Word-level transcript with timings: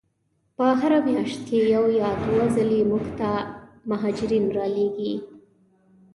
په 0.55 0.65
هره 0.79 0.99
میاشت 1.07 1.39
کې 1.47 1.59
یو 1.75 1.85
یا 2.01 2.09
دوه 2.25 2.45
ځلې 2.55 2.81
موږ 2.89 3.05
ته 3.19 3.29
مهاجرین 3.89 4.45
را 4.55 4.65
لیږي. 4.75 5.13